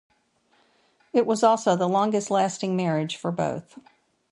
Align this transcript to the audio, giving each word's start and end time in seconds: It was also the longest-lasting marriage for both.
It 1.13 1.27
was 1.27 1.43
also 1.43 1.75
the 1.75 1.87
longest-lasting 1.87 2.75
marriage 2.75 3.17
for 3.17 3.31
both. 3.31 3.77